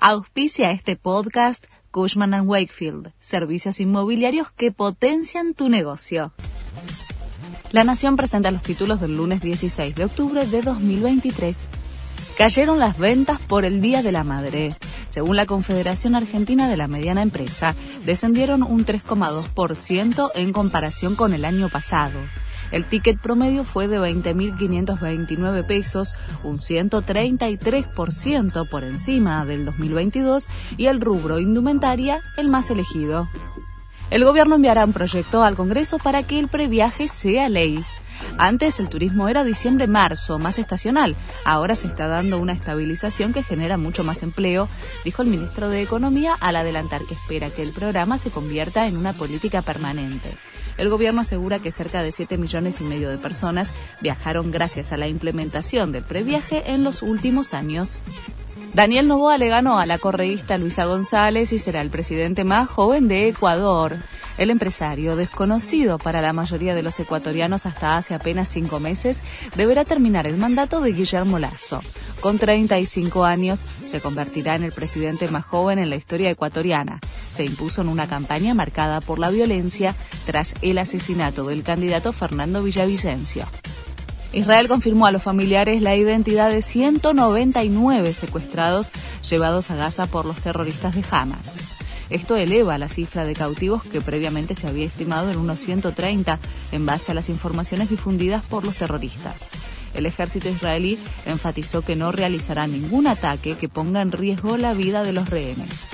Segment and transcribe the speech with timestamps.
[0.00, 6.32] Auspicia este podcast Cushman⁇ Wakefield, servicios inmobiliarios que potencian tu negocio.
[7.72, 11.68] La Nación presenta los títulos del lunes 16 de octubre de 2023.
[12.38, 14.72] Cayeron las ventas por el Día de la Madre.
[15.08, 17.74] Según la Confederación Argentina de la Mediana Empresa,
[18.06, 22.20] descendieron un 3,2% en comparación con el año pasado.
[22.70, 31.00] El ticket promedio fue de 20.529 pesos, un 133% por encima del 2022 y el
[31.00, 33.28] rubro indumentaria el más elegido.
[34.10, 37.84] El gobierno enviará un proyecto al Congreso para que el previaje sea ley.
[38.36, 41.16] Antes el turismo era diciembre-marzo, más estacional.
[41.44, 44.68] Ahora se está dando una estabilización que genera mucho más empleo,
[45.04, 48.96] dijo el ministro de Economía al adelantar que espera que el programa se convierta en
[48.96, 50.36] una política permanente.
[50.78, 54.96] El gobierno asegura que cerca de 7 millones y medio de personas viajaron gracias a
[54.96, 58.00] la implementación del previaje en los últimos años.
[58.74, 63.08] Daniel Novoa le ganó a la correísta Luisa González y será el presidente más joven
[63.08, 63.96] de Ecuador.
[64.36, 69.24] El empresario, desconocido para la mayoría de los ecuatorianos hasta hace apenas cinco meses,
[69.56, 71.80] deberá terminar el mandato de Guillermo Lazo.
[72.20, 77.00] Con 35 años, se convertirá en el presidente más joven en la historia ecuatoriana.
[77.30, 82.62] Se impuso en una campaña marcada por la violencia tras el asesinato del candidato Fernando
[82.62, 83.44] Villavicencio.
[84.32, 88.90] Israel confirmó a los familiares la identidad de 199 secuestrados
[89.28, 91.58] llevados a Gaza por los terroristas de Hamas.
[92.10, 96.38] Esto eleva la cifra de cautivos que previamente se había estimado en unos 130
[96.72, 99.50] en base a las informaciones difundidas por los terroristas.
[99.94, 105.02] El ejército israelí enfatizó que no realizará ningún ataque que ponga en riesgo la vida
[105.02, 105.88] de los rehenes.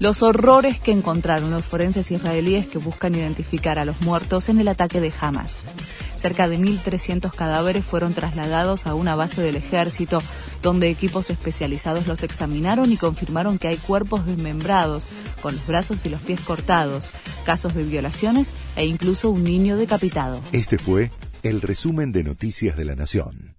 [0.00, 4.68] Los horrores que encontraron los forenses israelíes que buscan identificar a los muertos en el
[4.68, 5.68] ataque de Hamas.
[6.16, 10.22] Cerca de 1.300 cadáveres fueron trasladados a una base del ejército,
[10.62, 15.06] donde equipos especializados los examinaron y confirmaron que hay cuerpos desmembrados,
[15.42, 17.12] con los brazos y los pies cortados,
[17.44, 20.40] casos de violaciones e incluso un niño decapitado.
[20.52, 21.10] Este fue
[21.42, 23.49] el resumen de Noticias de la Nación.